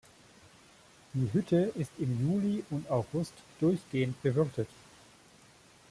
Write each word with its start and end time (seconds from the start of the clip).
Die 1.13 1.31
Hütte 1.31 1.71
ist 1.77 1.91
im 1.99 2.19
Juli 2.27 2.63
und 2.71 2.89
August 2.89 3.33
durchgehend 3.59 4.19
bewirtet. 4.23 4.67